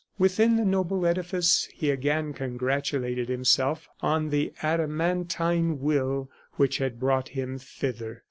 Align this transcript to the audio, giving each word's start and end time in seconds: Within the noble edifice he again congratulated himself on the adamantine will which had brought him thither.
Within 0.17 0.55
the 0.55 0.65
noble 0.65 1.05
edifice 1.05 1.69
he 1.75 1.91
again 1.91 2.33
congratulated 2.33 3.29
himself 3.29 3.87
on 4.01 4.31
the 4.31 4.51
adamantine 4.63 5.79
will 5.79 6.27
which 6.53 6.79
had 6.79 6.99
brought 6.99 7.29
him 7.29 7.59
thither. 7.59 8.19